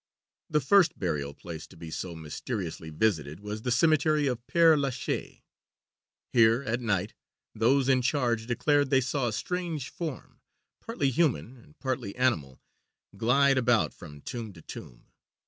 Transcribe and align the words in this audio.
The 0.49 0.61
first 0.61 0.97
burial 0.97 1.35
place 1.35 1.67
to 1.67 1.77
be 1.77 1.91
so 1.91 2.15
mysteriously 2.15 2.89
visited 2.89 3.39
was 3.39 3.61
the 3.61 3.69
Cemetery 3.69 4.25
of 4.25 4.41
Père 4.47 4.75
Lachaise. 4.75 5.41
Here, 6.33 6.63
at 6.63 6.79
night, 6.81 7.13
those 7.53 7.87
in 7.87 8.01
charge 8.01 8.47
declared 8.47 8.89
they 8.89 8.99
saw 8.99 9.27
a 9.27 9.31
strange 9.31 9.89
form, 9.91 10.39
partly 10.83 11.11
human 11.11 11.55
and 11.55 11.77
partly 11.77 12.15
animal, 12.15 12.59
glide 13.15 13.59
about 13.59 13.93
from 13.93 14.21
tomb 14.21 14.53
to 14.53 14.61
tomb. 14.63 15.05